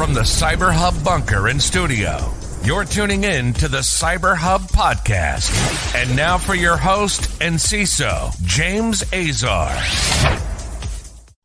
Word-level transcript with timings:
From 0.00 0.14
the 0.14 0.22
Cyber 0.22 0.72
Hub 0.72 1.04
bunker 1.04 1.48
and 1.48 1.60
studio, 1.60 2.32
you're 2.64 2.86
tuning 2.86 3.24
in 3.24 3.52
to 3.52 3.68
the 3.68 3.80
Cyber 3.80 4.34
Hub 4.34 4.62
podcast. 4.62 5.52
And 5.94 6.16
now 6.16 6.38
for 6.38 6.54
your 6.54 6.78
host 6.78 7.42
and 7.42 7.56
CISO, 7.56 8.32
James 8.46 9.02
Azar. 9.12 9.76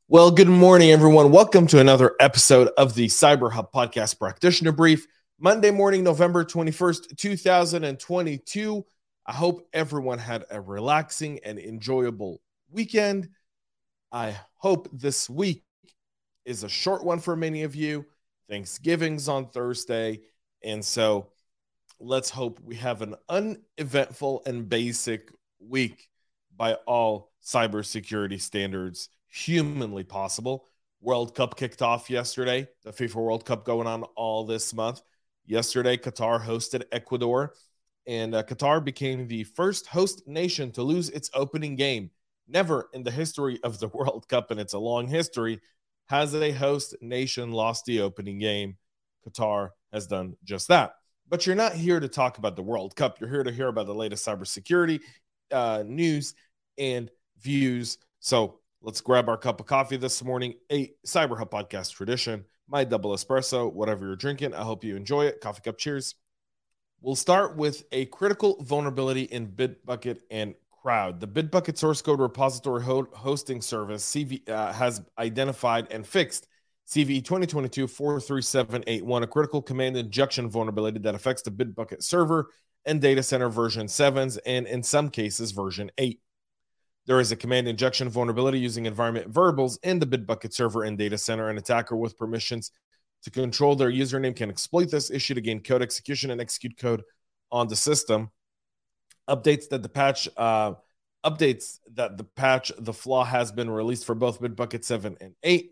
Well, 0.08 0.32
good 0.32 0.48
morning, 0.48 0.92
everyone. 0.92 1.34
Welcome 1.34 1.68
to 1.68 1.82
another 1.82 2.16
episode 2.22 2.70
of 2.78 2.96
the 2.96 3.08
Cyber 3.08 3.52
Hub 3.52 3.74
podcast 3.74 4.20
practitioner 4.20 4.72
brief. 4.72 5.06
Monday 5.38 5.72
morning, 5.72 6.06
November 6.06 6.46
21st, 6.46 7.18
2022. 7.18 8.86
I 9.26 9.34
hope 9.34 9.68
everyone 9.74 10.20
had 10.20 10.46
a 10.50 10.62
relaxing 10.62 11.42
and 11.44 11.60
enjoyable 11.60 12.40
weekend. 12.72 13.28
I 14.14 14.38
hope 14.56 14.88
this 14.94 15.30
week 15.30 15.66
is 16.46 16.64
a 16.64 16.70
short 16.70 17.04
one 17.04 17.20
for 17.20 17.36
many 17.36 17.64
of 17.64 17.76
you. 17.76 18.06
Thanksgiving's 18.50 19.28
on 19.28 19.48
Thursday. 19.48 20.22
And 20.64 20.84
so 20.84 21.32
let's 22.00 22.30
hope 22.30 22.60
we 22.64 22.76
have 22.76 23.02
an 23.02 23.16
uneventful 23.30 24.44
and 24.46 24.68
basic 24.68 25.32
week 25.60 26.10
by 26.56 26.74
all 26.86 27.32
cybersecurity 27.44 28.40
standards 28.40 29.10
humanly 29.28 30.04
possible. 30.04 30.68
World 31.02 31.36
Cup 31.36 31.58
kicked 31.58 31.82
off 31.82 32.10
yesterday, 32.10 32.68
the 32.84 32.92
FIFA 32.92 33.16
World 33.16 33.46
Cup 33.46 33.66
going 33.66 33.88
on 33.88 34.04
all 34.16 34.46
this 34.46 34.74
month. 34.74 35.02
Yesterday, 35.46 35.98
Qatar 35.98 36.44
hosted 36.44 36.84
Ecuador 36.92 37.54
and 38.08 38.36
uh, 38.36 38.44
Qatar 38.44 38.84
became 38.84 39.28
the 39.28 39.44
first 39.44 39.88
host 39.88 40.28
nation 40.28 40.72
to 40.74 40.84
lose 40.84 41.10
its 41.10 41.30
opening 41.34 41.76
game. 41.76 42.12
Never 42.48 42.90
in 42.94 43.04
the 43.04 43.12
history 43.12 43.60
of 43.64 43.80
the 43.80 43.88
World 43.94 44.28
Cup, 44.28 44.52
and 44.52 44.60
it's 44.60 44.74
a 44.74 44.80
long 44.80 45.08
history, 45.08 45.60
has 46.08 46.36
a 46.36 46.52
host 46.52 46.96
nation 47.02 47.52
lost 47.52 47.86
the 47.86 48.02
opening 48.02 48.40
game. 48.40 48.78
Qatar 49.28 49.70
has 49.92 50.08
done 50.08 50.36
just 50.44 50.68
that. 50.68 50.96
But 51.28 51.48
you're 51.48 51.56
not 51.56 51.74
here 51.74 52.00
to 52.00 52.08
talk 52.08 52.38
about 52.38 52.56
the 52.56 52.62
World 52.62 52.96
Cup. 52.96 53.20
You're 53.20 53.30
here 53.30 53.44
to 53.44 53.52
hear 53.52 53.68
about 53.68 53.88
the 53.88 53.96
latest 53.96 54.26
cybersecurity 54.26 55.00
uh, 55.52 55.84
news 55.86 56.36
and 56.78 57.10
views. 57.42 57.98
So 58.20 58.60
let's 58.82 59.02
grab 59.02 59.28
our 59.30 59.38
cup 59.38 59.60
of 59.60 59.66
coffee 59.66 59.98
this 59.98 60.24
morning. 60.24 60.54
A 60.72 60.92
Cyber 61.06 61.38
Hub 61.38 61.50
podcast 61.50 61.94
tradition. 61.94 62.46
My 62.68 62.84
double 62.84 63.16
espresso, 63.16 63.72
whatever 63.72 64.06
you're 64.06 64.16
drinking. 64.16 64.54
I 64.54 64.64
hope 64.64 64.84
you 64.84 64.96
enjoy 64.96 65.26
it. 65.26 65.42
Coffee 65.42 65.62
cup 65.62 65.78
cheers. 65.78 66.16
We'll 67.02 67.16
start 67.16 67.56
with 67.56 67.84
a 67.92 68.06
critical 68.06 68.58
vulnerability 68.64 69.24
in 69.24 69.48
Bitbucket 69.48 70.20
and 70.32 70.56
Crowd. 70.86 71.20
The 71.20 71.28
Bitbucket 71.28 71.80
source 71.80 72.00
code 72.00 72.20
repository 72.20 72.84
ho- 72.84 73.08
hosting 73.12 73.60
service 73.60 74.06
CV, 74.06 74.48
uh, 74.48 74.72
has 74.72 75.02
identified 75.18 75.88
and 75.90 76.06
fixed 76.06 76.46
CVE 76.88 77.26
2022 77.26 77.88
43781, 77.88 79.24
a 79.24 79.28
critical 79.28 79.64
command 79.64 79.98
injection 79.98 80.48
vulnerability 80.48 81.00
that 81.00 81.16
affects 81.16 81.42
the 81.42 81.50
Bitbucket 81.50 82.04
server 82.04 82.52
and 82.86 83.02
data 83.02 83.24
center 83.24 83.50
version 83.50 83.88
7s, 83.88 84.38
and 84.46 84.68
in 84.68 84.84
some 84.84 85.10
cases, 85.10 85.50
version 85.50 85.90
8. 85.98 86.20
There 87.08 87.20
is 87.20 87.32
a 87.32 87.36
command 87.36 87.68
injection 87.68 88.08
vulnerability 88.08 88.60
using 88.60 88.86
environment 88.86 89.30
variables 89.30 89.80
in 89.82 89.98
the 89.98 90.06
Bitbucket 90.06 90.54
server 90.54 90.84
and 90.84 91.00
data 91.00 91.18
center. 91.18 91.50
An 91.50 91.58
attacker 91.58 91.96
with 91.96 92.16
permissions 92.16 92.70
to 93.24 93.32
control 93.32 93.76
their 93.76 93.92
username 93.92 94.36
can 94.36 94.52
exploit 94.52 94.92
this 94.92 95.10
issue 95.10 95.34
to 95.34 95.42
gain 95.42 95.64
code 95.64 95.82
execution 95.82 96.30
and 96.30 96.40
execute 96.40 96.78
code 96.78 97.02
on 97.52 97.68
the 97.70 97.76
system. 97.76 98.30
Updates 99.30 99.70
that 99.70 99.82
the 99.82 99.90
patch 99.90 100.30
uh, 100.38 100.74
updates 101.26 101.80
that 101.94 102.18
the 102.18 102.24
patch 102.24 102.72
the 102.78 102.94
flaw 102.94 103.24
has 103.24 103.52
been 103.52 103.70
released 103.70 104.06
for 104.06 104.16
both 104.16 104.40
Bitbucket 104.40 104.84
7 104.84 105.18
and 105.20 105.34
8, 105.42 105.72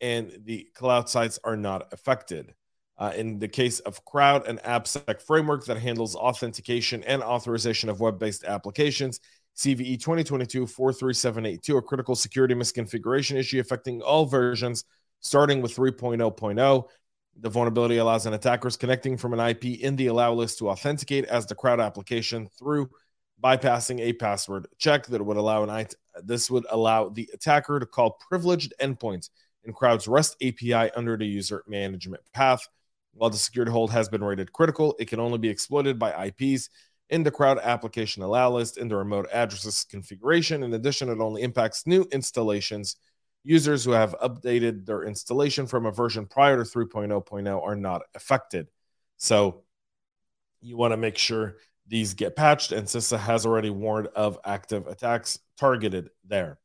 and 0.00 0.38
the 0.44 0.68
cloud 0.74 1.08
sites 1.08 1.38
are 1.42 1.56
not 1.56 1.92
affected. 1.92 2.54
Uh, 2.98 3.12
in 3.16 3.38
the 3.38 3.48
case 3.48 3.80
of 3.80 4.04
Crowd, 4.04 4.46
an 4.46 4.58
AppSec 4.58 5.22
framework 5.22 5.64
that 5.64 5.78
handles 5.78 6.14
authentication 6.14 7.02
and 7.04 7.22
authorization 7.22 7.88
of 7.88 8.00
web 8.00 8.18
based 8.18 8.44
applications, 8.44 9.20
CVE 9.56 9.98
2022 9.98 10.66
43782, 10.66 11.76
a 11.78 11.82
critical 11.82 12.14
security 12.14 12.54
misconfiguration 12.54 13.36
issue 13.36 13.58
affecting 13.58 14.02
all 14.02 14.26
versions 14.26 14.84
starting 15.20 15.62
with 15.62 15.74
3.0.0. 15.74 16.84
The 17.38 17.48
vulnerability 17.48 17.98
allows 17.98 18.26
an 18.26 18.34
attackers 18.34 18.76
connecting 18.76 19.16
from 19.16 19.32
an 19.32 19.40
IP 19.40 19.64
in 19.80 19.96
the 19.96 20.08
allow 20.08 20.32
list 20.32 20.58
to 20.58 20.70
authenticate 20.70 21.24
as 21.26 21.46
the 21.46 21.54
crowd 21.54 21.80
application 21.80 22.48
through 22.58 22.90
bypassing 23.42 24.00
a 24.00 24.12
password 24.12 24.66
check 24.78 25.06
that 25.06 25.24
would 25.24 25.36
allow 25.36 25.62
an 25.62 25.70
IT. 25.70 25.94
This 26.22 26.50
would 26.50 26.66
allow 26.70 27.08
the 27.08 27.28
attacker 27.32 27.80
to 27.80 27.86
call 27.86 28.18
privileged 28.28 28.74
endpoints 28.80 29.30
in 29.64 29.72
Crowd's 29.72 30.08
REST 30.08 30.36
API 30.42 30.90
under 30.92 31.16
the 31.16 31.26
user 31.26 31.64
management 31.66 32.22
path. 32.34 32.66
While 33.14 33.30
the 33.30 33.36
security 33.36 33.72
hold 33.72 33.90
has 33.90 34.08
been 34.08 34.22
rated 34.22 34.52
critical, 34.52 34.94
it 34.98 35.08
can 35.08 35.20
only 35.20 35.38
be 35.38 35.48
exploited 35.48 35.98
by 35.98 36.26
IPs 36.26 36.68
in 37.08 37.22
the 37.22 37.30
Crowd 37.30 37.58
application 37.58 38.22
allow 38.22 38.50
list 38.50 38.78
in 38.78 38.88
the 38.88 38.96
remote 38.96 39.28
addresses 39.32 39.84
configuration. 39.84 40.62
In 40.62 40.74
addition, 40.74 41.08
it 41.08 41.20
only 41.20 41.42
impacts 41.42 41.86
new 41.86 42.06
installations 42.12 42.96
Users 43.42 43.84
who 43.84 43.92
have 43.92 44.14
updated 44.22 44.84
their 44.84 45.04
installation 45.04 45.66
from 45.66 45.86
a 45.86 45.90
version 45.90 46.26
prior 46.26 46.62
to 46.62 46.70
3.0.0 46.70 47.62
are 47.62 47.76
not 47.76 48.02
affected. 48.14 48.68
So 49.16 49.62
you 50.60 50.76
want 50.76 50.92
to 50.92 50.98
make 50.98 51.16
sure 51.16 51.56
these 51.86 52.14
get 52.14 52.36
patched, 52.36 52.72
and 52.72 52.86
CISA 52.86 53.18
has 53.18 53.46
already 53.46 53.70
warned 53.70 54.08
of 54.08 54.38
active 54.44 54.86
attacks 54.86 55.38
targeted 55.58 56.10
there. 56.26 56.58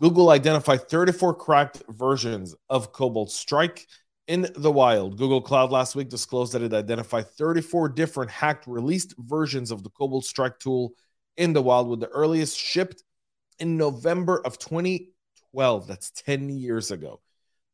Google 0.00 0.30
identified 0.30 0.88
34 0.88 1.34
cracked 1.34 1.82
versions 1.88 2.54
of 2.68 2.92
Cobalt 2.92 3.30
Strike 3.30 3.86
in 4.28 4.48
the 4.56 4.70
wild. 4.70 5.16
Google 5.16 5.40
Cloud 5.40 5.70
last 5.70 5.96
week 5.96 6.08
disclosed 6.08 6.52
that 6.52 6.62
it 6.62 6.72
identified 6.72 7.28
34 7.30 7.88
different 7.90 8.30
hacked 8.30 8.66
released 8.66 9.14
versions 9.18 9.70
of 9.70 9.82
the 9.82 9.90
Cobalt 9.90 10.24
Strike 10.24 10.58
tool 10.58 10.92
in 11.36 11.52
the 11.52 11.62
wild, 11.62 11.88
with 11.88 12.00
the 12.00 12.08
earliest 12.08 12.58
shipped 12.58 13.02
in 13.58 13.76
November 13.76 14.40
of 14.44 14.58
20 14.58 15.11
12. 15.52 15.86
That's 15.86 16.10
10 16.10 16.48
years 16.50 16.90
ago. 16.90 17.20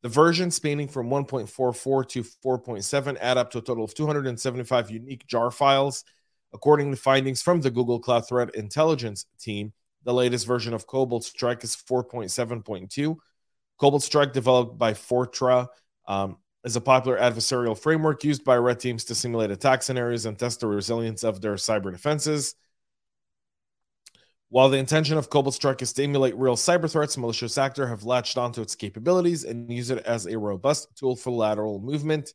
The 0.01 0.09
version 0.09 0.49
spanning 0.51 0.87
from 0.87 1.09
1.44 1.09 2.07
to 2.09 2.23
4.7 2.23 3.17
add 3.19 3.37
up 3.37 3.51
to 3.51 3.57
a 3.57 3.61
total 3.61 3.83
of 3.83 3.93
275 3.93 4.91
unique 4.91 5.27
jar 5.27 5.51
files. 5.51 6.05
According 6.53 6.91
to 6.91 6.97
findings 6.97 7.41
from 7.41 7.61
the 7.61 7.69
Google 7.69 7.99
Cloud 7.99 8.27
Threat 8.27 8.55
Intelligence 8.55 9.25
team, 9.39 9.73
the 10.03 10.13
latest 10.13 10.47
version 10.47 10.73
of 10.73 10.87
Cobalt 10.87 11.23
Strike 11.25 11.63
is 11.63 11.75
4.7.2. 11.75 13.17
Cobalt 13.79 14.03
Strike, 14.03 14.33
developed 14.33 14.77
by 14.77 14.93
Fortra, 14.93 15.67
um, 16.07 16.37
is 16.63 16.75
a 16.75 16.81
popular 16.81 17.17
adversarial 17.17 17.77
framework 17.77 18.23
used 18.23 18.43
by 18.43 18.55
red 18.57 18.79
teams 18.79 19.05
to 19.05 19.15
simulate 19.15 19.51
attack 19.51 19.83
scenarios 19.83 20.25
and 20.25 20.37
test 20.37 20.61
the 20.61 20.67
resilience 20.67 21.23
of 21.23 21.41
their 21.41 21.55
cyber 21.55 21.91
defenses. 21.91 22.55
While 24.51 24.69
the 24.69 24.77
intention 24.77 25.15
of 25.17 25.29
Cobalt 25.29 25.53
Strike 25.53 25.83
is 25.83 25.93
to 25.93 26.03
emulate 26.03 26.35
real 26.35 26.55
cyber 26.55 26.91
threats, 26.91 27.17
malicious 27.17 27.59
actor 27.59 27.87
have 27.87 28.03
latched 28.03 28.35
onto 28.35 28.61
its 28.61 28.75
capabilities 28.75 29.43
and 29.43 29.71
use 29.71 29.91
it 29.91 30.03
as 30.05 30.25
a 30.25 30.39
robust 30.39 30.87
tool 30.97 31.15
for 31.15 31.29
lateral 31.29 31.79
movement 31.79 32.33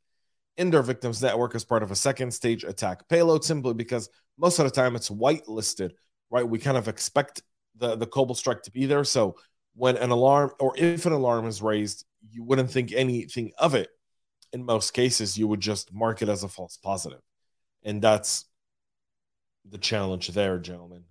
in 0.56 0.70
their 0.70 0.82
victim's 0.82 1.20
network 1.20 1.56
as 1.56 1.64
part 1.64 1.82
of 1.82 1.90
a 1.90 1.96
second 1.96 2.32
stage 2.32 2.62
attack 2.62 3.08
payload, 3.08 3.42
simply 3.42 3.74
because 3.74 4.08
most 4.38 4.60
of 4.60 4.64
the 4.64 4.70
time 4.70 4.94
it's 4.94 5.10
whitelisted, 5.10 5.90
right? 6.30 6.48
We 6.48 6.60
kind 6.60 6.76
of 6.76 6.86
expect 6.86 7.42
the, 7.76 7.96
the 7.96 8.06
Cobalt 8.06 8.38
Strike 8.38 8.62
to 8.62 8.70
be 8.70 8.86
there. 8.86 9.02
So 9.02 9.34
when 9.74 9.96
an 9.96 10.10
alarm 10.10 10.52
or 10.60 10.72
if 10.76 11.06
an 11.06 11.12
alarm 11.12 11.48
is 11.48 11.60
raised, 11.60 12.04
you 12.30 12.44
wouldn't 12.44 12.70
think 12.70 12.92
anything 12.92 13.50
of 13.58 13.74
it. 13.74 13.88
In 14.52 14.64
most 14.64 14.92
cases, 14.92 15.36
you 15.36 15.48
would 15.48 15.60
just 15.60 15.92
mark 15.92 16.22
it 16.22 16.28
as 16.28 16.44
a 16.44 16.48
false 16.48 16.76
positive. 16.76 17.22
And 17.82 18.00
that's 18.00 18.44
the 19.68 19.78
challenge 19.78 20.28
there, 20.28 20.60
gentlemen. 20.60 21.02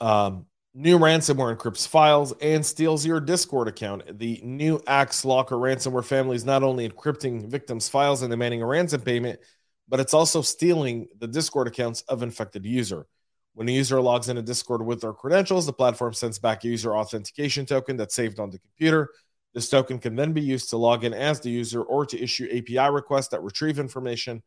Um, 0.00 0.46
new 0.74 0.98
ransomware 0.98 1.56
encrypts 1.56 1.86
files 1.86 2.32
and 2.40 2.64
steals 2.64 3.04
your 3.04 3.20
Discord 3.20 3.68
account. 3.68 4.18
The 4.18 4.40
new 4.42 4.78
AXLocker 4.80 5.50
ransomware 5.50 6.04
family 6.04 6.36
is 6.36 6.44
not 6.44 6.62
only 6.62 6.88
encrypting 6.88 7.46
victims' 7.46 7.88
files 7.88 8.22
and 8.22 8.30
demanding 8.30 8.62
a 8.62 8.66
ransom 8.66 9.00
payment, 9.00 9.40
but 9.88 10.00
it's 10.00 10.14
also 10.14 10.42
stealing 10.42 11.08
the 11.18 11.26
Discord 11.26 11.66
accounts 11.66 12.02
of 12.02 12.22
infected 12.22 12.64
user. 12.64 13.06
When 13.54 13.68
a 13.68 13.72
user 13.72 14.00
logs 14.00 14.28
into 14.28 14.42
Discord 14.42 14.86
with 14.86 15.00
their 15.00 15.12
credentials, 15.12 15.66
the 15.66 15.72
platform 15.72 16.14
sends 16.14 16.38
back 16.38 16.64
a 16.64 16.68
user 16.68 16.96
authentication 16.96 17.66
token 17.66 17.96
that's 17.96 18.14
saved 18.14 18.38
on 18.38 18.50
the 18.50 18.60
computer. 18.60 19.10
This 19.52 19.68
token 19.68 19.98
can 19.98 20.14
then 20.14 20.32
be 20.32 20.40
used 20.40 20.70
to 20.70 20.76
log 20.76 21.02
in 21.02 21.12
as 21.12 21.40
the 21.40 21.50
user 21.50 21.82
or 21.82 22.06
to 22.06 22.22
issue 22.22 22.46
API 22.46 22.92
requests 22.92 23.28
that 23.28 23.42
retrieve 23.42 23.80
information 23.80 24.42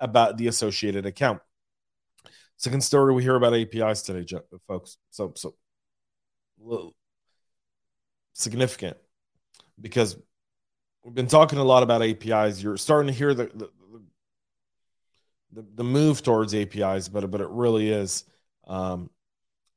about 0.00 0.36
the 0.36 0.48
associated 0.48 1.06
account. 1.06 1.40
Second 2.58 2.82
story 2.82 3.14
we 3.14 3.22
hear 3.22 3.36
about 3.36 3.54
APIs 3.54 4.02
today, 4.02 4.26
folks. 4.66 4.98
So, 5.10 5.32
so 5.36 5.54
significant 8.32 8.96
because 9.80 10.16
we've 11.04 11.14
been 11.14 11.28
talking 11.28 11.60
a 11.60 11.64
lot 11.64 11.84
about 11.84 12.02
APIs. 12.02 12.60
You're 12.60 12.76
starting 12.76 13.12
to 13.12 13.16
hear 13.16 13.32
the 13.32 13.44
the, 13.44 13.70
the, 15.52 15.66
the 15.76 15.84
move 15.84 16.22
towards 16.22 16.52
APIs, 16.52 17.08
but 17.08 17.30
but 17.30 17.40
it 17.40 17.48
really 17.48 17.90
is. 17.90 18.24
Um, 18.66 19.08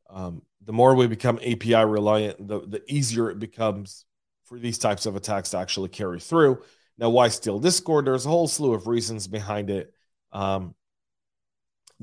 um, 0.09 0.41
the 0.65 0.73
more 0.73 0.95
we 0.95 1.05
become 1.05 1.37
API 1.37 1.85
reliant, 1.85 2.47
the 2.47 2.61
the 2.61 2.83
easier 2.91 3.29
it 3.29 3.39
becomes 3.39 4.05
for 4.45 4.57
these 4.57 4.79
types 4.79 5.05
of 5.05 5.15
attacks 5.15 5.51
to 5.51 5.57
actually 5.57 5.89
carry 5.89 6.19
through. 6.19 6.61
Now, 6.97 7.09
why 7.09 7.27
steal 7.29 7.59
Discord? 7.59 8.05
There's 8.05 8.25
a 8.25 8.29
whole 8.29 8.47
slew 8.47 8.73
of 8.73 8.87
reasons 8.87 9.27
behind 9.27 9.69
it. 9.69 9.93
Um, 10.31 10.73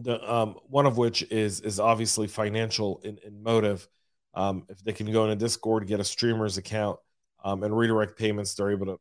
the 0.03 0.33
um, 0.33 0.57
one 0.69 0.87
of 0.87 0.97
which 0.97 1.23
is 1.31 1.61
is 1.61 1.81
obviously 1.81 2.27
financial 2.27 3.01
in, 3.05 3.19
in 3.25 3.43
motive. 3.43 3.87
Um, 4.35 4.65
if 4.69 4.83
they 4.85 4.93
can 4.93 5.11
go 5.11 5.25
in 5.25 5.31
a 5.31 5.37
Discord, 5.37 5.87
get 5.87 6.01
a 6.01 6.05
streamer's 6.05 6.59
account, 6.59 6.99
um, 7.45 7.63
and 7.63 7.77
redirect 7.77 8.17
payments, 8.17 8.55
they're 8.55 8.71
able 8.71 8.87
to 8.87 9.01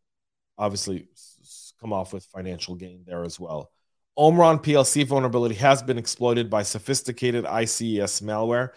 obviously 0.57 1.07
come 1.79 1.94
off 1.94 2.13
with 2.13 2.25
financial 2.25 2.75
gain 2.75 3.03
there 3.05 3.23
as 3.23 3.39
well. 3.39 3.71
Omron 4.17 4.59
PLC 4.59 5.05
vulnerability 5.05 5.53
has 5.55 5.83
been 5.83 5.99
exploited 5.99 6.49
by 6.49 6.63
sophisticated 6.63 7.45
ICS 7.45 8.23
malware. 8.23 8.69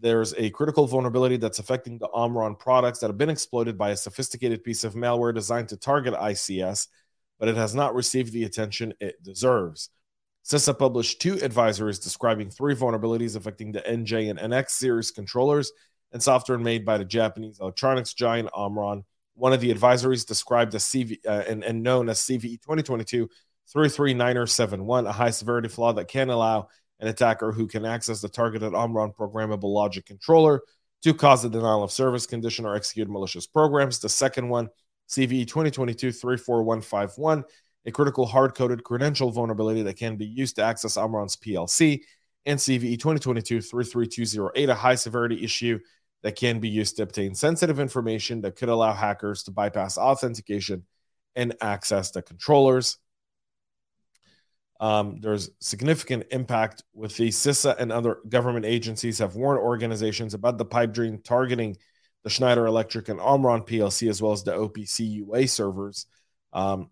There's 0.00 0.32
a 0.38 0.48
critical 0.50 0.86
vulnerability 0.86 1.36
that's 1.36 1.58
affecting 1.58 1.98
the 1.98 2.08
Omron 2.14 2.56
products 2.56 3.00
that 3.00 3.08
have 3.08 3.18
been 3.18 3.30
exploited 3.30 3.76
by 3.76 3.90
a 3.90 3.96
sophisticated 3.96 4.64
piece 4.64 4.84
of 4.84 4.94
malware 4.94 5.34
designed 5.34 5.68
to 5.70 5.76
target 5.76 6.14
ICS, 6.14 6.88
but 7.38 7.48
it 7.48 7.56
has 7.56 7.74
not 7.74 7.94
received 7.94 8.32
the 8.32 8.44
attention 8.44 8.94
it 9.00 9.22
deserves. 9.22 9.90
CISA 10.46 10.78
published 10.78 11.20
two 11.20 11.34
advisories 11.36 12.00
describing 12.00 12.50
three 12.50 12.76
vulnerabilities 12.76 13.34
affecting 13.34 13.72
the 13.72 13.80
NJ 13.80 14.30
and 14.30 14.38
NX 14.38 14.70
series 14.70 15.10
controllers 15.10 15.72
and 16.12 16.22
software 16.22 16.56
made 16.56 16.84
by 16.84 16.98
the 16.98 17.04
Japanese 17.04 17.58
electronics 17.58 18.14
giant 18.14 18.48
Omron. 18.54 19.02
One 19.34 19.52
of 19.52 19.60
the 19.60 19.74
advisories 19.74 20.24
described 20.24 20.72
as 20.76 20.84
CV 20.84 21.18
uh, 21.26 21.42
and, 21.48 21.64
and 21.64 21.82
known 21.82 22.08
as 22.08 22.20
CVE 22.20 22.62
2022 22.62 23.28
33971, 23.72 25.06
a 25.08 25.12
high 25.12 25.30
severity 25.30 25.68
flaw 25.68 25.92
that 25.94 26.06
can 26.06 26.30
allow 26.30 26.68
an 27.00 27.08
attacker 27.08 27.50
who 27.50 27.66
can 27.66 27.84
access 27.84 28.20
the 28.20 28.28
targeted 28.28 28.72
Omron 28.72 29.14
programmable 29.18 29.74
logic 29.74 30.06
controller 30.06 30.62
to 31.02 31.12
cause 31.12 31.44
a 31.44 31.50
denial 31.50 31.82
of 31.82 31.90
service 31.90 32.24
condition 32.24 32.64
or 32.64 32.76
execute 32.76 33.10
malicious 33.10 33.48
programs. 33.48 33.98
The 33.98 34.08
second 34.08 34.48
one, 34.48 34.68
CVE 35.08 35.48
2022 35.48 36.12
34151, 36.12 37.44
a 37.86 37.92
critical 37.92 38.26
hard 38.26 38.54
coded 38.54 38.82
credential 38.82 39.30
vulnerability 39.30 39.82
that 39.82 39.96
can 39.96 40.16
be 40.16 40.26
used 40.26 40.56
to 40.56 40.62
access 40.62 40.96
Omron's 40.96 41.36
PLC, 41.36 42.02
and 42.44 42.58
CVE 42.58 42.98
2022 42.98 43.60
33208, 43.60 44.68
a 44.68 44.74
high 44.74 44.94
severity 44.94 45.42
issue 45.42 45.78
that 46.22 46.36
can 46.36 46.60
be 46.60 46.68
used 46.68 46.96
to 46.96 47.02
obtain 47.02 47.34
sensitive 47.34 47.78
information 47.78 48.40
that 48.40 48.56
could 48.56 48.68
allow 48.68 48.92
hackers 48.92 49.44
to 49.44 49.50
bypass 49.50 49.98
authentication 49.98 50.84
and 51.34 51.54
access 51.60 52.10
the 52.10 52.22
controllers. 52.22 52.98
Um, 54.78 55.20
there's 55.20 55.50
significant 55.60 56.24
impact 56.30 56.82
with 56.94 57.16
the 57.16 57.28
CISA 57.28 57.78
and 57.78 57.90
other 57.90 58.18
government 58.28 58.66
agencies 58.66 59.18
have 59.18 59.34
warned 59.34 59.60
organizations 59.60 60.34
about 60.34 60.58
the 60.58 60.66
Pipedream 60.66 61.22
targeting 61.24 61.76
the 62.24 62.30
Schneider 62.30 62.66
Electric 62.66 63.08
and 63.08 63.20
Omron 63.20 63.62
PLC 63.62 64.10
as 64.10 64.20
well 64.20 64.32
as 64.32 64.42
the 64.42 64.52
OPC 64.52 65.08
UA 65.08 65.48
servers. 65.48 66.06
Um, 66.52 66.90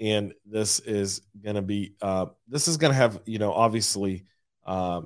and 0.00 0.32
this 0.46 0.80
is 0.80 1.20
going 1.42 1.56
to 1.56 1.62
be 1.62 1.94
uh, 2.00 2.26
this 2.48 2.66
is 2.68 2.78
going 2.78 2.90
to 2.90 2.96
have 2.96 3.20
you 3.26 3.38
know 3.38 3.52
obviously 3.52 4.24
uh, 4.66 5.02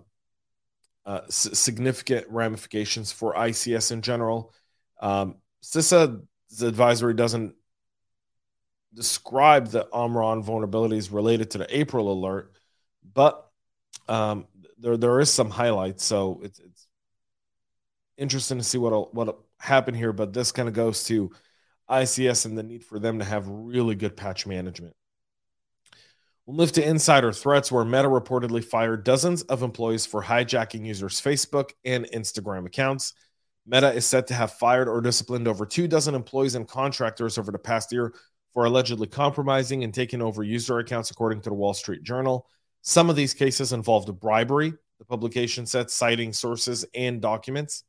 uh, 1.04 1.20
s- 1.26 1.58
significant 1.58 2.26
ramifications 2.30 3.12
for 3.12 3.34
ICS 3.34 3.92
in 3.92 4.02
general. 4.02 4.52
Um, 5.00 5.36
CISA's 5.62 6.62
advisory 6.62 7.14
doesn't 7.14 7.54
describe 8.94 9.68
the 9.68 9.88
Omron 9.92 10.44
vulnerabilities 10.44 11.12
related 11.12 11.50
to 11.50 11.58
the 11.58 11.76
April 11.76 12.12
alert, 12.12 12.52
but 13.12 13.50
um, 14.08 14.46
there 14.78 14.96
there 14.96 15.20
is 15.20 15.30
some 15.30 15.50
highlights. 15.50 16.04
So 16.04 16.40
it's, 16.44 16.60
it's 16.60 16.86
interesting 18.16 18.58
to 18.58 18.64
see 18.64 18.78
what 18.78 19.12
what 19.14 19.38
happened 19.58 19.96
here. 19.96 20.12
But 20.12 20.32
this 20.32 20.52
kind 20.52 20.68
of 20.68 20.74
goes 20.74 21.04
to 21.04 21.32
ICS 21.90 22.46
and 22.46 22.56
the 22.56 22.62
need 22.62 22.84
for 22.84 22.98
them 22.98 23.18
to 23.18 23.24
have 23.24 23.46
really 23.48 23.94
good 23.94 24.16
patch 24.16 24.46
management. 24.46 24.94
We'll 26.46 26.56
move 26.56 26.72
to 26.72 26.86
insider 26.86 27.32
threats, 27.32 27.72
where 27.72 27.84
Meta 27.84 28.08
reportedly 28.08 28.62
fired 28.62 29.04
dozens 29.04 29.42
of 29.44 29.62
employees 29.62 30.04
for 30.04 30.22
hijacking 30.22 30.84
users' 30.84 31.20
Facebook 31.20 31.70
and 31.84 32.04
Instagram 32.12 32.66
accounts. 32.66 33.14
Meta 33.66 33.92
is 33.92 34.04
said 34.04 34.26
to 34.26 34.34
have 34.34 34.52
fired 34.52 34.88
or 34.88 35.00
disciplined 35.00 35.48
over 35.48 35.64
two 35.64 35.88
dozen 35.88 36.14
employees 36.14 36.54
and 36.54 36.68
contractors 36.68 37.38
over 37.38 37.50
the 37.50 37.58
past 37.58 37.92
year 37.92 38.12
for 38.52 38.66
allegedly 38.66 39.06
compromising 39.06 39.84
and 39.84 39.94
taking 39.94 40.20
over 40.20 40.42
user 40.42 40.78
accounts, 40.78 41.10
according 41.10 41.40
to 41.40 41.48
the 41.48 41.54
Wall 41.54 41.72
Street 41.72 42.02
Journal. 42.02 42.46
Some 42.82 43.08
of 43.08 43.16
these 43.16 43.32
cases 43.32 43.72
involved 43.72 44.14
bribery, 44.20 44.74
the 44.98 45.04
publication 45.06 45.64
said, 45.64 45.90
citing 45.90 46.34
sources 46.34 46.84
and 46.94 47.22
documents. 47.22 47.84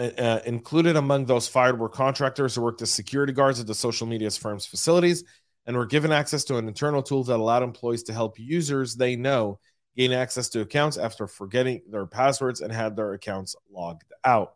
Uh, 0.00 0.10
uh, 0.16 0.40
included 0.46 0.96
among 0.96 1.26
those 1.26 1.46
fired 1.46 1.78
were 1.78 1.88
contractors 1.88 2.54
who 2.54 2.62
worked 2.62 2.80
as 2.80 2.90
security 2.90 3.34
guards 3.34 3.60
at 3.60 3.66
the 3.66 3.74
social 3.74 4.06
media 4.06 4.30
firm's 4.30 4.64
facilities 4.64 5.24
and 5.66 5.76
were 5.76 5.84
given 5.84 6.10
access 6.10 6.42
to 6.42 6.56
an 6.56 6.66
internal 6.66 7.02
tool 7.02 7.22
that 7.22 7.36
allowed 7.36 7.62
employees 7.62 8.02
to 8.04 8.14
help 8.14 8.38
users 8.38 8.96
they 8.96 9.14
know 9.14 9.58
gain 9.98 10.10
access 10.10 10.48
to 10.48 10.62
accounts 10.62 10.96
after 10.96 11.26
forgetting 11.26 11.82
their 11.90 12.06
passwords 12.06 12.62
and 12.62 12.72
had 12.72 12.96
their 12.96 13.12
accounts 13.12 13.54
logged 13.70 14.10
out. 14.24 14.54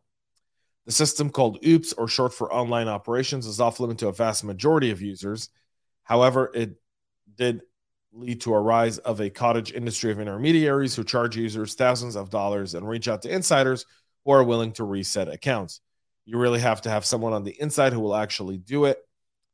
The 0.87 0.93
system 0.93 1.29
called 1.29 1.59
OOPS, 1.63 1.93
or 1.93 2.09
short 2.09 2.33
for 2.33 2.51
online 2.51 2.89
operations, 2.89 3.47
is 3.47 3.61
off 3.61 3.81
limit 3.81 3.99
to 3.99 4.09
a 4.09 4.13
vast 4.13 4.45
majority 4.45 4.93
of 4.93 5.03
users. 5.03 5.51
However, 6.05 6.51
it 6.55 6.77
did 7.37 7.61
lead 8.15 8.41
to 8.43 8.55
a 8.55 8.61
rise 8.61 8.97
of 8.97 9.21
a 9.21 9.29
cottage 9.29 9.73
industry 9.73 10.11
of 10.11 10.21
intermediaries 10.21 10.97
who 10.97 11.05
charge 11.05 11.37
users 11.37 11.75
thousands 11.75 12.17
of 12.17 12.31
dollars 12.31 12.73
and 12.73 12.89
reach 12.89 13.09
out 13.09 13.21
to 13.23 13.35
insiders 13.35 13.85
who 14.25 14.33
are 14.33 14.45
willing 14.45 14.73
to 14.73 14.85
reset 14.85 15.29
accounts. 15.29 15.81
You 16.27 16.39
really 16.39 16.61
have 16.61 16.83
to 16.83 16.91
have 16.91 17.05
someone 17.05 17.33
on 17.33 17.45
the 17.45 17.61
inside 17.61 17.93
who 17.93 18.01
will 18.01 18.17
actually 18.17 18.59
do 18.59 18.87
it. 18.87 18.99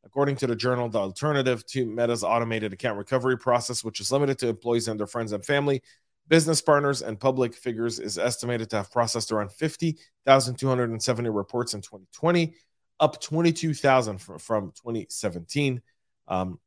According 0.05 0.37
to 0.37 0.47
the 0.47 0.57
journal, 0.57 0.89
the 0.89 0.99
alternative 0.99 1.67
to 1.67 1.85
Meta's 1.85 2.25
automated 2.25 2.73
account 2.73 2.97
recovery 2.97 3.37
process, 3.37 3.85
which 3.85 4.01
is 4.01 4.11
limited 4.11 4.39
to 4.39 4.49
employees 4.49 4.89
and 4.89 4.99
their 4.99 5.07
friends 5.07 5.33
and 5.33 5.45
family, 5.45 5.83
business 6.29 6.63
partners 6.63 7.03
and 7.03 7.21
public 7.21 7.55
figures 7.55 7.99
is 7.99 8.17
estimated 8.17 8.71
to 8.71 8.77
have 8.77 8.91
processed 8.91 9.33
around 9.33 9.53
50,270 9.53 11.29
reports 11.29 11.75
in 11.75 11.83
2020, 11.83 12.55
up 13.01 13.21
22,000 13.21 14.19
from, 14.19 14.39
from 14.39 14.73
2017. 14.77 15.83
Um, 16.29 16.59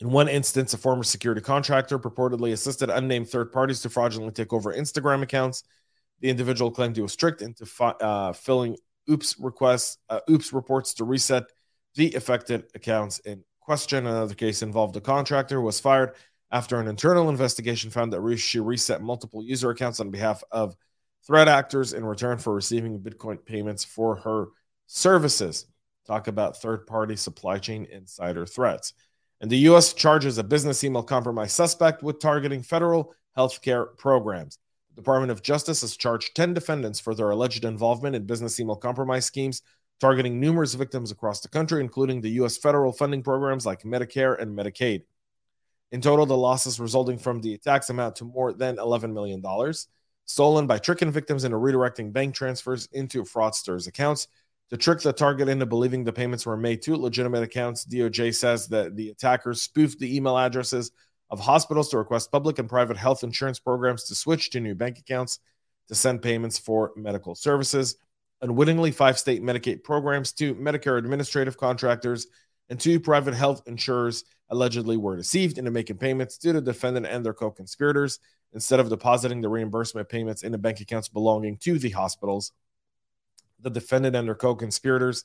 in 0.00 0.10
one 0.10 0.28
instance, 0.28 0.72
a 0.72 0.78
former 0.78 1.02
security 1.02 1.40
contractor 1.40 1.98
purportedly 1.98 2.52
assisted 2.52 2.88
unnamed 2.88 3.28
third 3.28 3.50
parties 3.52 3.80
to 3.80 3.90
fraudulently 3.90 4.32
take 4.32 4.52
over 4.52 4.72
Instagram 4.72 5.22
accounts. 5.22 5.64
The 6.20 6.30
individual 6.30 6.70
claimed 6.70 6.96
he 6.96 7.02
was 7.02 7.16
tricked 7.16 7.42
into 7.42 7.66
fi- 7.66 7.94
uh, 8.00 8.32
filling 8.32 8.76
oops 9.10 9.36
requests, 9.38 9.98
uh, 10.08 10.20
oops 10.30 10.52
reports 10.52 10.94
to 10.94 11.04
reset 11.04 11.44
the 11.94 12.14
affected 12.14 12.64
accounts 12.74 13.18
in 13.20 13.44
question. 13.60 14.06
Another 14.06 14.34
case 14.34 14.62
involved 14.62 14.96
a 14.96 15.00
contractor 15.00 15.56
who 15.56 15.62
was 15.62 15.80
fired 15.80 16.14
after 16.50 16.78
an 16.78 16.88
internal 16.88 17.28
investigation 17.28 17.90
found 17.90 18.12
that 18.12 18.36
she 18.38 18.60
reset 18.60 19.02
multiple 19.02 19.42
user 19.42 19.70
accounts 19.70 20.00
on 20.00 20.10
behalf 20.10 20.42
of 20.50 20.76
threat 21.26 21.48
actors 21.48 21.92
in 21.92 22.04
return 22.04 22.38
for 22.38 22.54
receiving 22.54 23.00
Bitcoin 23.00 23.44
payments 23.44 23.84
for 23.84 24.16
her 24.16 24.46
services. 24.86 25.66
Talk 26.06 26.28
about 26.28 26.56
third 26.56 26.86
party 26.86 27.16
supply 27.16 27.58
chain 27.58 27.86
insider 27.90 28.46
threats. 28.46 28.94
And 29.40 29.50
the 29.50 29.58
U.S. 29.58 29.92
charges 29.92 30.38
a 30.38 30.44
business 30.44 30.84
email 30.84 31.02
compromise 31.02 31.52
suspect 31.52 32.02
with 32.02 32.20
targeting 32.20 32.62
federal 32.62 33.12
healthcare 33.36 33.96
programs. 33.98 34.58
Department 34.96 35.30
of 35.30 35.42
Justice 35.42 35.82
has 35.82 35.96
charged 35.96 36.34
10 36.34 36.54
defendants 36.54 36.98
for 36.98 37.14
their 37.14 37.30
alleged 37.30 37.64
involvement 37.64 38.16
in 38.16 38.24
business 38.24 38.58
email 38.58 38.76
compromise 38.76 39.26
schemes 39.26 39.62
targeting 40.00 40.40
numerous 40.40 40.74
victims 40.74 41.10
across 41.10 41.40
the 41.40 41.48
country, 41.48 41.80
including 41.80 42.20
the 42.20 42.30
U.S. 42.30 42.56
federal 42.56 42.92
funding 42.92 43.22
programs 43.22 43.64
like 43.64 43.82
Medicare 43.82 44.40
and 44.40 44.56
Medicaid. 44.56 45.04
In 45.92 46.00
total, 46.00 46.26
the 46.26 46.36
losses 46.36 46.80
resulting 46.80 47.18
from 47.18 47.40
the 47.40 47.54
attacks 47.54 47.90
amount 47.90 48.16
to 48.16 48.24
more 48.24 48.52
than 48.52 48.76
$11 48.76 49.12
million, 49.12 49.42
stolen 50.24 50.66
by 50.66 50.78
tricking 50.78 51.12
victims 51.12 51.44
into 51.44 51.56
redirecting 51.56 52.12
bank 52.12 52.34
transfers 52.34 52.88
into 52.92 53.22
fraudsters' 53.22 53.86
accounts. 53.86 54.28
To 54.70 54.76
trick 54.76 55.00
the 55.00 55.12
target 55.12 55.48
into 55.48 55.64
believing 55.64 56.02
the 56.02 56.12
payments 56.12 56.44
were 56.44 56.56
made 56.56 56.82
to 56.82 56.96
legitimate 56.96 57.44
accounts, 57.44 57.84
DOJ 57.84 58.34
says 58.34 58.66
that 58.68 58.96
the 58.96 59.10
attackers 59.10 59.62
spoofed 59.62 60.00
the 60.00 60.16
email 60.16 60.36
addresses 60.36 60.90
of 61.30 61.40
hospitals 61.40 61.88
to 61.90 61.98
request 61.98 62.30
public 62.30 62.58
and 62.58 62.68
private 62.68 62.96
health 62.96 63.24
insurance 63.24 63.58
programs 63.58 64.04
to 64.04 64.14
switch 64.14 64.50
to 64.50 64.60
new 64.60 64.74
bank 64.74 64.98
accounts 64.98 65.40
to 65.88 65.94
send 65.94 66.22
payments 66.22 66.58
for 66.58 66.92
medical 66.96 67.34
services. 67.34 67.96
Unwittingly, 68.42 68.90
five 68.90 69.18
state 69.18 69.42
Medicaid 69.42 69.82
programs, 69.82 70.32
two 70.32 70.54
Medicare 70.54 70.98
administrative 70.98 71.56
contractors, 71.56 72.26
and 72.68 72.78
two 72.78 73.00
private 73.00 73.34
health 73.34 73.62
insurers 73.66 74.24
allegedly 74.50 74.96
were 74.96 75.16
deceived 75.16 75.58
into 75.58 75.70
making 75.70 75.96
payments 75.96 76.36
to 76.38 76.52
the 76.52 76.60
defendant 76.60 77.06
and 77.06 77.24
their 77.24 77.32
co 77.32 77.50
conspirators 77.50 78.18
instead 78.52 78.80
of 78.80 78.88
depositing 78.88 79.40
the 79.40 79.48
reimbursement 79.48 80.08
payments 80.08 80.42
into 80.42 80.58
bank 80.58 80.80
accounts 80.80 81.08
belonging 81.08 81.56
to 81.58 81.78
the 81.78 81.90
hospitals. 81.90 82.52
The 83.60 83.70
defendant 83.70 84.14
and 84.14 84.28
their 84.28 84.34
co 84.34 84.54
conspirators 84.54 85.24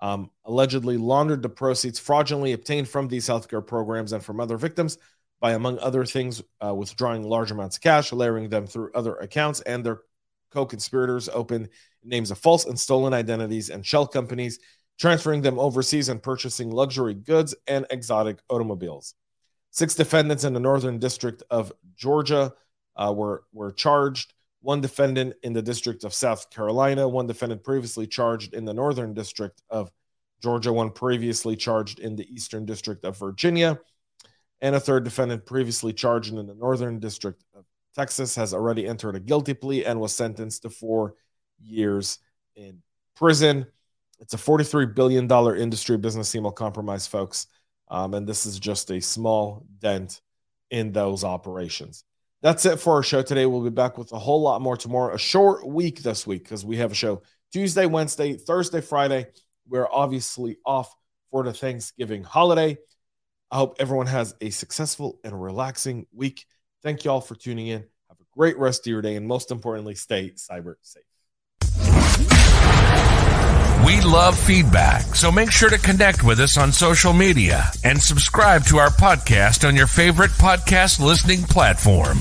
um, 0.00 0.30
allegedly 0.44 0.96
laundered 0.96 1.42
the 1.42 1.48
proceeds 1.48 1.98
fraudulently 1.98 2.52
obtained 2.52 2.88
from 2.88 3.08
these 3.08 3.26
healthcare 3.26 3.66
programs 3.66 4.12
and 4.12 4.22
from 4.22 4.40
other 4.40 4.56
victims 4.56 4.98
by, 5.44 5.52
among 5.52 5.78
other 5.80 6.06
things, 6.06 6.42
uh, 6.64 6.74
withdrawing 6.74 7.22
large 7.22 7.50
amounts 7.50 7.76
of 7.76 7.82
cash, 7.82 8.14
layering 8.14 8.48
them 8.48 8.66
through 8.66 8.90
other 8.94 9.16
accounts, 9.16 9.60
and 9.60 9.84
their 9.84 10.00
co 10.50 10.64
conspirators 10.64 11.28
opened 11.28 11.68
names 12.02 12.30
of 12.30 12.38
false 12.38 12.64
and 12.64 12.80
stolen 12.80 13.12
identities 13.12 13.68
and 13.68 13.84
shell 13.84 14.06
companies 14.06 14.58
transferring 14.98 15.42
them 15.42 15.58
overseas 15.58 16.08
and 16.08 16.22
purchasing 16.22 16.70
luxury 16.70 17.12
goods 17.12 17.54
and 17.66 17.84
exotic 17.90 18.38
automobiles. 18.48 19.16
Six 19.70 19.94
defendants 19.94 20.44
in 20.44 20.54
the 20.54 20.60
Northern 20.60 20.98
District 20.98 21.42
of 21.50 21.74
Georgia 21.94 22.54
uh, 22.96 23.12
were, 23.14 23.44
were 23.52 23.70
charged. 23.70 24.32
One 24.62 24.80
defendant 24.80 25.34
in 25.42 25.52
the 25.52 25.60
District 25.60 26.04
of 26.04 26.14
South 26.14 26.48
Carolina, 26.48 27.06
one 27.06 27.26
defendant 27.26 27.62
previously 27.62 28.06
charged 28.06 28.54
in 28.54 28.64
the 28.64 28.72
Northern 28.72 29.12
District 29.12 29.60
of 29.68 29.90
Georgia, 30.42 30.72
one 30.72 30.90
previously 30.90 31.54
charged 31.54 31.98
in 31.98 32.16
the 32.16 32.34
Eastern 32.34 32.64
District 32.64 33.04
of 33.04 33.18
Virginia, 33.18 33.78
and 34.64 34.74
a 34.74 34.80
third 34.80 35.04
defendant 35.04 35.44
previously 35.44 35.92
charged 35.92 36.32
in 36.32 36.46
the 36.46 36.54
Northern 36.54 36.98
District 36.98 37.44
of 37.54 37.66
Texas 37.94 38.34
has 38.34 38.54
already 38.54 38.86
entered 38.86 39.14
a 39.14 39.20
guilty 39.20 39.52
plea 39.52 39.84
and 39.84 40.00
was 40.00 40.14
sentenced 40.14 40.62
to 40.62 40.70
four 40.70 41.16
years 41.62 42.18
in 42.56 42.82
prison. 43.14 43.66
It's 44.20 44.32
a 44.32 44.38
$43 44.38 44.94
billion 44.94 45.30
industry 45.58 45.98
business 45.98 46.34
email 46.34 46.50
compromise, 46.50 47.06
folks. 47.06 47.46
Um, 47.88 48.14
and 48.14 48.26
this 48.26 48.46
is 48.46 48.58
just 48.58 48.90
a 48.90 49.02
small 49.02 49.66
dent 49.80 50.22
in 50.70 50.92
those 50.92 51.24
operations. 51.24 52.04
That's 52.40 52.64
it 52.64 52.80
for 52.80 52.94
our 52.94 53.02
show 53.02 53.20
today. 53.20 53.44
We'll 53.44 53.64
be 53.64 53.68
back 53.68 53.98
with 53.98 54.12
a 54.12 54.18
whole 54.18 54.40
lot 54.40 54.62
more 54.62 54.78
tomorrow. 54.78 55.14
A 55.14 55.18
short 55.18 55.66
week 55.66 56.02
this 56.02 56.26
week 56.26 56.44
because 56.44 56.64
we 56.64 56.78
have 56.78 56.90
a 56.90 56.94
show 56.94 57.20
Tuesday, 57.52 57.84
Wednesday, 57.84 58.38
Thursday, 58.38 58.80
Friday. 58.80 59.26
We're 59.68 59.88
obviously 59.92 60.56
off 60.64 60.94
for 61.30 61.44
the 61.44 61.52
Thanksgiving 61.52 62.24
holiday. 62.24 62.78
I 63.54 63.58
hope 63.58 63.76
everyone 63.78 64.08
has 64.08 64.34
a 64.40 64.50
successful 64.50 65.20
and 65.22 65.40
relaxing 65.40 66.08
week. 66.12 66.44
Thank 66.82 67.04
you 67.04 67.12
all 67.12 67.20
for 67.20 67.36
tuning 67.36 67.68
in. 67.68 67.84
Have 68.08 68.18
a 68.18 68.24
great 68.36 68.58
rest 68.58 68.84
of 68.84 68.90
your 68.90 69.00
day. 69.00 69.14
And 69.14 69.28
most 69.28 69.52
importantly, 69.52 69.94
stay 69.94 70.30
cyber 70.30 70.74
safe. 70.82 71.04
We 73.86 74.00
love 74.00 74.36
feedback, 74.36 75.14
so 75.14 75.30
make 75.30 75.52
sure 75.52 75.70
to 75.70 75.78
connect 75.78 76.24
with 76.24 76.40
us 76.40 76.58
on 76.58 76.72
social 76.72 77.12
media 77.12 77.70
and 77.84 78.02
subscribe 78.02 78.64
to 78.64 78.78
our 78.78 78.90
podcast 78.90 79.68
on 79.68 79.76
your 79.76 79.86
favorite 79.86 80.32
podcast 80.32 80.98
listening 80.98 81.42
platform. 81.42 82.18